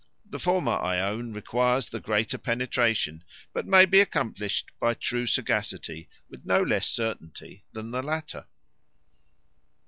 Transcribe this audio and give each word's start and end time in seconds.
The 0.25 0.39
former, 0.39 0.71
I 0.79 0.99
own, 0.99 1.31
requires 1.31 1.87
the 1.91 1.99
greater 1.99 2.39
penetration; 2.39 3.23
but 3.53 3.67
may 3.67 3.85
be 3.85 3.99
accomplished 4.01 4.65
by 4.79 4.95
true 4.95 5.27
sagacity 5.27 6.09
with 6.27 6.43
no 6.43 6.63
less 6.63 6.87
certainty 6.89 7.65
than 7.73 7.91
the 7.91 8.01
latter. 8.01 8.47